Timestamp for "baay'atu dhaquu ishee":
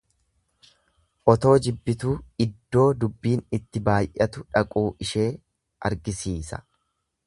3.91-5.31